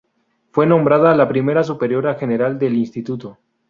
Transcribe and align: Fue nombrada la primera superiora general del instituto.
Fue 0.49 0.65
nombrada 0.65 1.15
la 1.15 1.27
primera 1.29 1.63
superiora 1.63 2.15
general 2.15 2.57
del 2.57 2.73
instituto. 2.73 3.37